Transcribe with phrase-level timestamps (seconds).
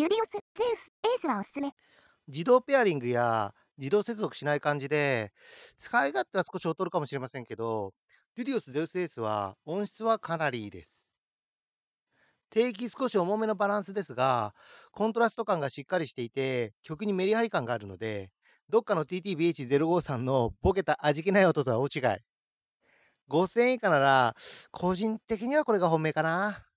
[0.00, 1.74] ユリオス、ゼウス、エースはおすすめ。
[2.26, 5.30] 自動ペアリングや自動接続しない感じで、
[5.76, 7.92] 使い勝手は少し劣るかもしれませんけど、
[8.34, 11.10] デュディオス・ゼウス・エースは音質はかなりいいです。
[12.48, 14.54] 定期少し重めのバランスですが、
[14.92, 18.30] コントラスト感がしっかりしていて、曲にメリハリ感があるので、
[18.70, 22.00] どっかの TTBH05 さんのボケた味気ない音とは大違い。
[23.28, 24.34] 5000円以下なら、
[24.70, 26.69] 個人的にはこれが本命かな。